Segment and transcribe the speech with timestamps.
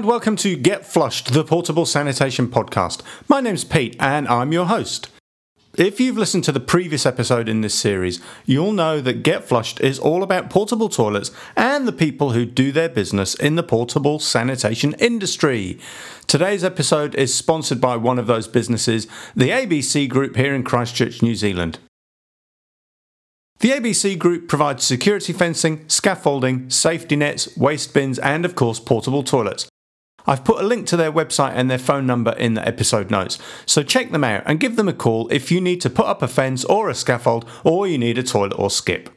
[0.00, 3.02] and welcome to Get Flushed, the portable sanitation podcast.
[3.28, 5.10] My name's Pete, and I'm your host.
[5.76, 9.78] If you've listened to the previous episode in this series, you'll know that Get Flushed
[9.82, 14.18] is all about portable toilets and the people who do their business in the portable
[14.18, 15.78] sanitation industry.
[16.26, 19.06] Today's episode is sponsored by one of those businesses,
[19.36, 21.78] the ABC Group here in Christchurch, New Zealand.
[23.58, 29.22] The ABC Group provides security fencing, scaffolding, safety nets, waste bins, and of course portable
[29.22, 29.69] toilets.
[30.26, 33.38] I've put a link to their website and their phone number in the episode notes,
[33.66, 36.22] so check them out and give them a call if you need to put up
[36.22, 39.10] a fence or a scaffold or you need a toilet or skip.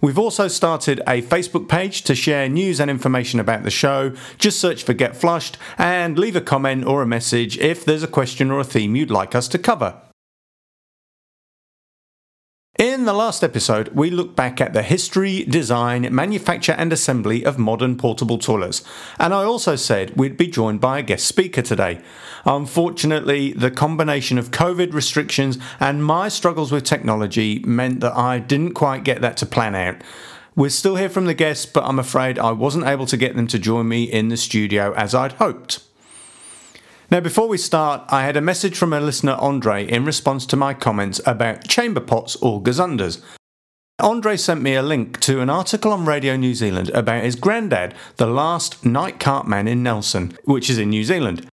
[0.00, 4.12] We've also started a Facebook page to share news and information about the show.
[4.38, 8.08] Just search for Get Flushed and leave a comment or a message if there's a
[8.08, 10.00] question or a theme you'd like us to cover.
[12.78, 17.58] In the last episode, we looked back at the history, design, manufacture, and assembly of
[17.58, 18.84] modern portable toilets,
[19.18, 22.00] and I also said we'd be joined by a guest speaker today.
[22.44, 28.74] Unfortunately, the combination of COVID restrictions and my struggles with technology meant that I didn't
[28.74, 29.96] quite get that to plan out.
[30.54, 33.48] We're still hear from the guests, but I'm afraid I wasn't able to get them
[33.48, 35.80] to join me in the studio as I'd hoped.
[37.10, 40.56] Now, before we start, I had a message from a listener, Andre, in response to
[40.56, 43.22] my comments about chamber pots or gazunders.
[43.98, 47.94] Andre sent me a link to an article on Radio New Zealand about his granddad,
[48.16, 51.48] the last night cartman in Nelson, which is in New Zealand.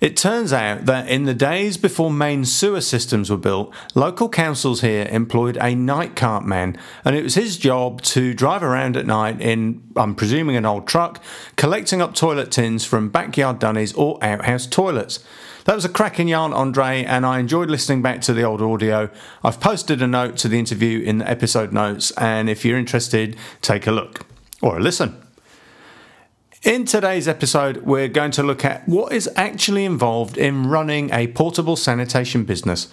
[0.00, 4.80] It turns out that in the days before main sewer systems were built, local councils
[4.80, 9.06] here employed a night cart man, and it was his job to drive around at
[9.06, 11.22] night in, I'm presuming, an old truck,
[11.56, 15.24] collecting up toilet tins from backyard dunnies or outhouse toilets.
[15.64, 19.10] That was a cracking yarn, Andre, and I enjoyed listening back to the old audio.
[19.44, 23.36] I've posted a note to the interview in the episode notes, and if you're interested,
[23.60, 24.24] take a look
[24.62, 25.27] or a listen.
[26.64, 31.28] In today's episode, we're going to look at what is actually involved in running a
[31.28, 32.88] portable sanitation business.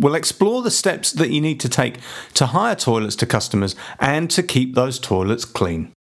[0.00, 1.98] We'll explore the steps that you need to take
[2.34, 5.92] to hire toilets to customers and to keep those toilets clean.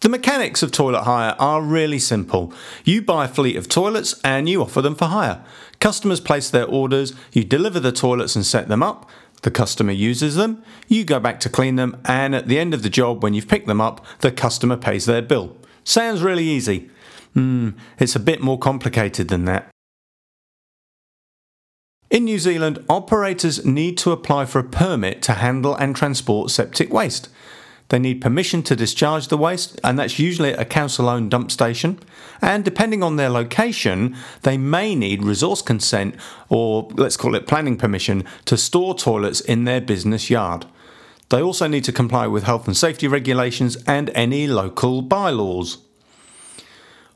[0.00, 2.52] The mechanics of toilet hire are really simple.
[2.84, 5.42] You buy a fleet of toilets and you offer them for hire.
[5.80, 9.08] Customers place their orders, you deliver the toilets and set them up,
[9.46, 12.82] the customer uses them, you go back to clean them, and at the end of
[12.82, 15.56] the job, when you've picked them up, the customer pays their bill.
[15.84, 16.90] Sounds really easy.
[17.32, 17.70] Hmm,
[18.00, 19.70] it's a bit more complicated than that.
[22.10, 26.92] In New Zealand, operators need to apply for a permit to handle and transport septic
[26.92, 27.28] waste.
[27.88, 31.52] They need permission to discharge the waste, and that's usually at a council owned dump
[31.52, 32.00] station.
[32.42, 36.16] And depending on their location, they may need resource consent
[36.48, 40.66] or let's call it planning permission to store toilets in their business yard.
[41.28, 45.78] They also need to comply with health and safety regulations and any local bylaws.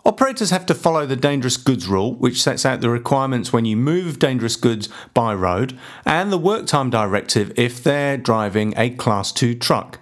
[0.05, 3.77] Operators have to follow the dangerous goods rule, which sets out the requirements when you
[3.77, 9.31] move dangerous goods by road, and the work time directive if they're driving a Class
[9.31, 9.99] 2 truck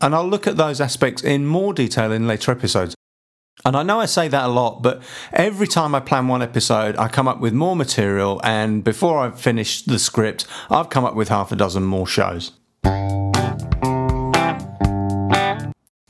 [0.00, 2.94] and I'll look at those aspects in more detail in later episodes.
[3.64, 5.02] And I know I say that a lot, but
[5.32, 9.40] every time I plan one episode, I come up with more material, and before I've
[9.40, 12.52] finished the script, I've come up with half a dozen more shows.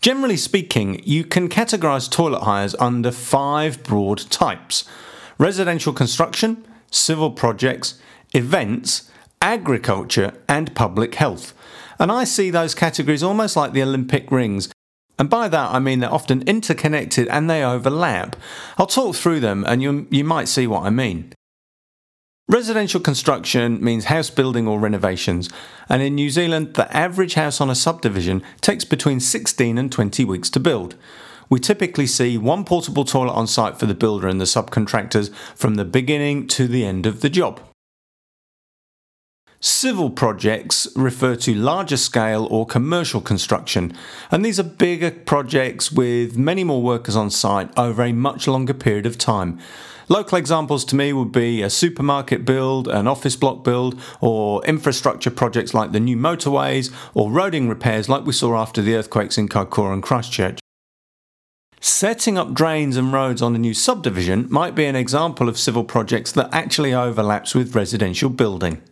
[0.01, 4.89] Generally speaking, you can categorise toilet hires under five broad types
[5.39, 8.01] residential construction, civil projects,
[8.33, 9.11] events,
[9.43, 11.53] agriculture, and public health.
[11.99, 14.71] And I see those categories almost like the Olympic rings.
[15.19, 18.37] And by that I mean they're often interconnected and they overlap.
[18.77, 21.33] I'll talk through them and you, you might see what I mean.
[22.49, 25.51] Residential construction means house building or renovations,
[25.89, 30.25] and in New Zealand, the average house on a subdivision takes between 16 and 20
[30.25, 30.95] weeks to build.
[31.51, 35.75] We typically see one portable toilet on site for the builder and the subcontractors from
[35.75, 37.61] the beginning to the end of the job.
[39.61, 43.97] Civil projects refer to larger scale or commercial construction,
[44.31, 48.75] and these are bigger projects with many more workers on site over a much longer
[48.75, 49.59] period of time.
[50.09, 55.31] Local examples to me would be a supermarket build, an office block build, or infrastructure
[55.31, 59.49] projects like the new motorways or roading repairs like we saw after the earthquakes in
[59.49, 60.61] Kaikoura and Christchurch.
[61.81, 65.85] Setting up drains and roads on a new subdivision might be an example of civil
[65.85, 68.83] projects that actually overlaps with residential building.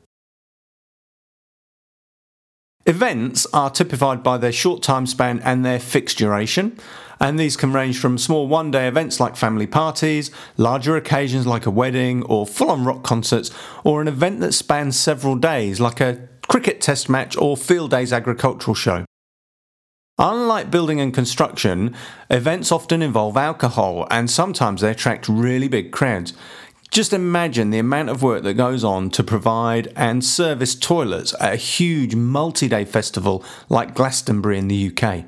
[2.87, 6.79] Events are typified by their short time span and their fixed duration,
[7.19, 11.65] and these can range from small one day events like family parties, larger occasions like
[11.65, 13.51] a wedding or full on rock concerts,
[13.85, 18.13] or an event that spans several days like a cricket test match, or field day's
[18.13, 19.07] agricultural show.
[20.19, 21.97] Unlike building and construction,
[22.31, 26.35] events often involve alcohol and sometimes they attract really big crowds.
[26.95, 31.55] Just imagine the amount of work that goes on to provide and service toilets at
[31.55, 35.25] a huge multi day festival like Glastonbury in the UK.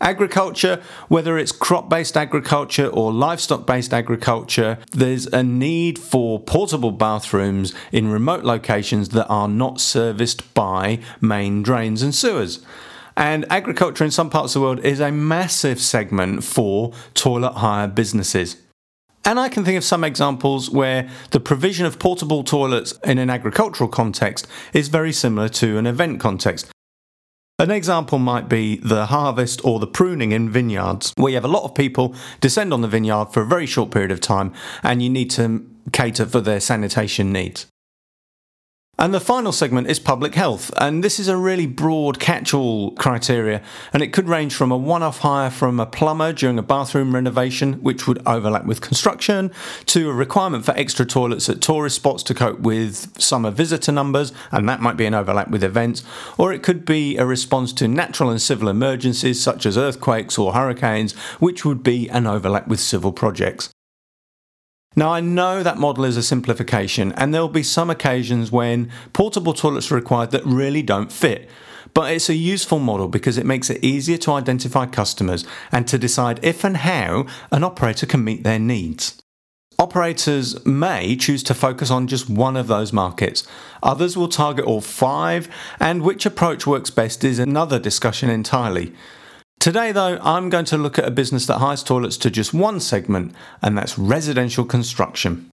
[0.00, 6.92] Agriculture, whether it's crop based agriculture or livestock based agriculture, there's a need for portable
[6.92, 12.60] bathrooms in remote locations that are not serviced by main drains and sewers.
[13.18, 17.86] And agriculture in some parts of the world is a massive segment for toilet hire
[17.86, 18.56] businesses.
[19.28, 23.28] And I can think of some examples where the provision of portable toilets in an
[23.28, 26.70] agricultural context is very similar to an event context.
[27.58, 31.48] An example might be the harvest or the pruning in vineyards, where you have a
[31.48, 34.50] lot of people descend on the vineyard for a very short period of time
[34.82, 37.66] and you need to cater for their sanitation needs.
[39.00, 42.90] And the final segment is public health, and this is a really broad catch all
[42.96, 43.62] criteria,
[43.92, 47.14] and it could range from a one off hire from a plumber during a bathroom
[47.14, 49.52] renovation, which would overlap with construction,
[49.86, 54.32] to a requirement for extra toilets at tourist spots to cope with summer visitor numbers,
[54.50, 56.02] and that might be an overlap with events,
[56.36, 60.54] or it could be a response to natural and civil emergencies such as earthquakes or
[60.54, 63.70] hurricanes, which would be an overlap with civil projects.
[64.98, 68.90] Now, I know that model is a simplification, and there will be some occasions when
[69.12, 71.48] portable toilets are required that really don't fit.
[71.94, 75.98] But it's a useful model because it makes it easier to identify customers and to
[75.98, 79.22] decide if and how an operator can meet their needs.
[79.78, 83.46] Operators may choose to focus on just one of those markets.
[83.84, 85.48] Others will target all five,
[85.78, 88.92] and which approach works best is another discussion entirely.
[89.58, 92.78] Today, though, I'm going to look at a business that hires toilets to just one
[92.78, 95.50] segment, and that's residential construction.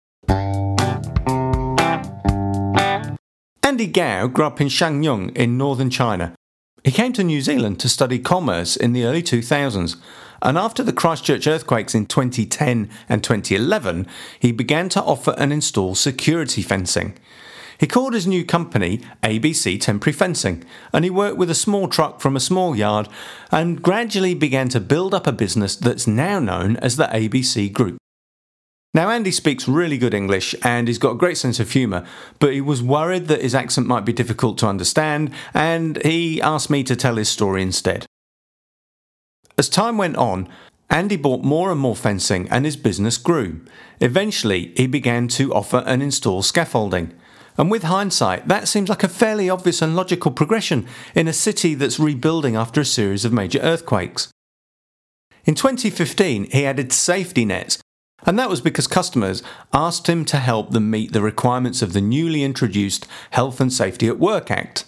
[3.63, 6.35] Andy Gao grew up in Shenyang in northern China.
[6.83, 9.95] He came to New Zealand to study commerce in the early 2000s,
[10.39, 14.05] and after the Christchurch earthquakes in 2010 and 2011,
[14.39, 17.17] he began to offer and install security fencing.
[17.77, 20.63] He called his new company ABC Temporary Fencing,
[20.93, 23.07] and he worked with a small truck from a small yard
[23.51, 27.97] and gradually began to build up a business that's now known as the ABC Group.
[28.93, 32.05] Now, Andy speaks really good English and he's got a great sense of humour,
[32.39, 36.69] but he was worried that his accent might be difficult to understand, and he asked
[36.69, 38.05] me to tell his story instead.
[39.57, 40.47] As time went on,
[40.89, 43.61] Andy bought more and more fencing and his business grew.
[43.99, 47.13] Eventually, he began to offer and install scaffolding.
[47.57, 51.73] And with hindsight, that seems like a fairly obvious and logical progression in a city
[51.73, 54.29] that's rebuilding after a series of major earthquakes.
[55.45, 57.77] In 2015, he added safety nets,
[58.25, 62.01] and that was because customers asked him to help them meet the requirements of the
[62.01, 64.85] newly introduced Health and Safety at Work Act.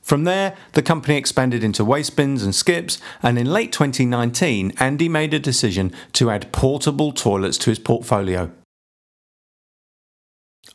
[0.00, 5.08] From there, the company expanded into waste bins and skips, and in late 2019, Andy
[5.08, 8.50] made a decision to add portable toilets to his portfolio.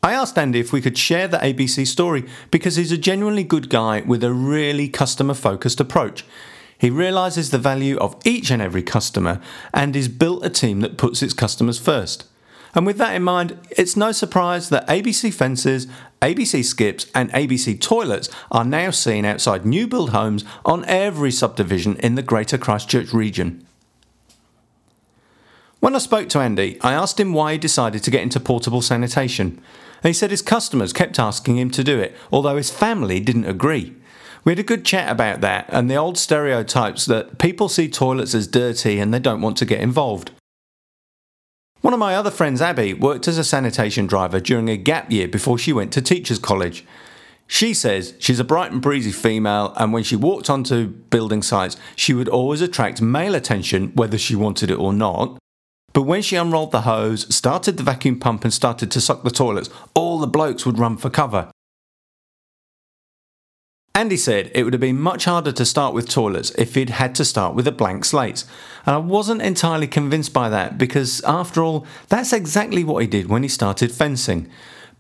[0.06, 3.70] I asked Andy if we could share the ABC story because he's a genuinely good
[3.70, 6.24] guy with a really customer focused approach.
[6.77, 9.42] He realises the value of each and every customer
[9.74, 12.25] and has built a team that puts its customers first.
[12.75, 15.88] And with that in mind, it's no surprise that ABC fences,
[16.22, 21.96] ABC skips, and ABC toilets are now seen outside new build homes on every subdivision
[21.98, 23.64] in the Greater Christchurch region.
[25.86, 28.82] When I spoke to Andy, I asked him why he decided to get into portable
[28.82, 29.62] sanitation.
[30.01, 33.46] And he said his customers kept asking him to do it, although his family didn't
[33.46, 33.94] agree.
[34.44, 38.34] We had a good chat about that and the old stereotypes that people see toilets
[38.34, 40.32] as dirty and they don't want to get involved.
[41.82, 45.27] One of my other friends, Abby, worked as a sanitation driver during a gap year
[45.27, 46.84] before she went to teachers' college.
[47.46, 51.77] She says she's a bright and breezy female, and when she walked onto building sites,
[51.96, 55.38] she would always attract male attention whether she wanted it or not.
[55.96, 59.32] But when she unrolled the hose, started the vacuum pump, and started to suck the
[59.32, 61.50] toilets, all the blokes would run for cover.
[63.96, 67.16] Andy said it would have been much harder to start with toilets if he'd had
[67.16, 68.44] to start with a blank slate.
[68.86, 73.30] And I wasn't entirely convinced by that because, after all, that's exactly what he did
[73.30, 74.50] when he started fencing.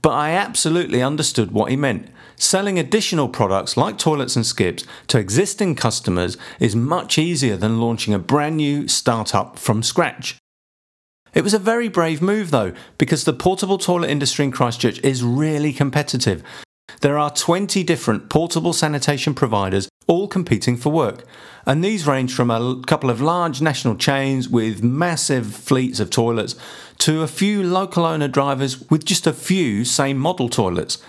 [0.01, 2.07] But I absolutely understood what he meant.
[2.37, 8.13] Selling additional products like toilets and skips to existing customers is much easier than launching
[8.13, 10.37] a brand new startup from scratch.
[11.35, 15.21] It was a very brave move though, because the portable toilet industry in Christchurch is
[15.21, 16.41] really competitive.
[17.01, 21.25] There are 20 different portable sanitation providers all competing for work,
[21.65, 26.55] and these range from a couple of large national chains with massive fleets of toilets
[26.99, 30.99] to a few local owner drivers with just a few same model toilets.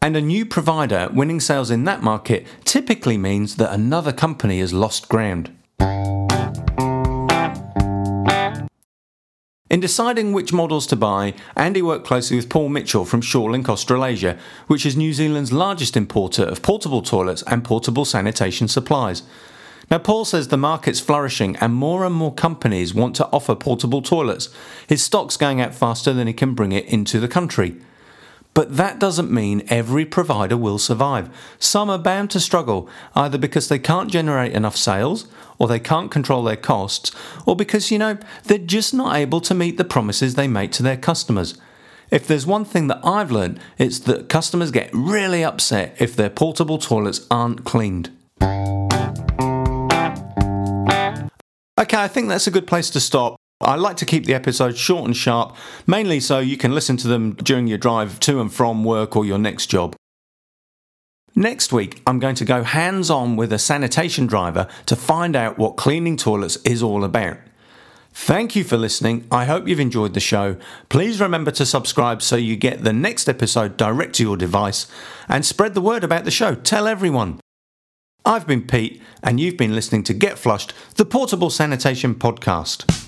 [0.00, 4.72] And a new provider winning sales in that market typically means that another company has
[4.72, 5.50] lost ground.
[9.70, 14.38] In deciding which models to buy, Andy worked closely with Paul Mitchell from Shorelink Australasia,
[14.66, 19.22] which is New Zealand's largest importer of portable toilets and portable sanitation supplies.
[19.90, 24.02] Now, Paul says the market's flourishing and more and more companies want to offer portable
[24.02, 24.50] toilets.
[24.86, 27.76] His stock's going out faster than he can bring it into the country.
[28.54, 31.28] But that doesn't mean every provider will survive.
[31.58, 35.26] Some are bound to struggle, either because they can't generate enough sales,
[35.58, 37.10] or they can't control their costs,
[37.46, 40.84] or because, you know, they're just not able to meet the promises they make to
[40.84, 41.58] their customers.
[42.10, 46.30] If there's one thing that I've learned, it's that customers get really upset if their
[46.30, 48.10] portable toilets aren't cleaned.
[51.76, 53.36] Okay, I think that's a good place to stop.
[53.64, 55.56] I like to keep the episodes short and sharp,
[55.86, 59.24] mainly so you can listen to them during your drive to and from work or
[59.24, 59.96] your next job.
[61.34, 65.58] Next week, I'm going to go hands on with a sanitation driver to find out
[65.58, 67.38] what cleaning toilets is all about.
[68.12, 69.26] Thank you for listening.
[69.32, 70.56] I hope you've enjoyed the show.
[70.88, 74.86] Please remember to subscribe so you get the next episode direct to your device
[75.28, 76.54] and spread the word about the show.
[76.54, 77.40] Tell everyone.
[78.24, 83.03] I've been Pete, and you've been listening to Get Flushed, the portable sanitation podcast.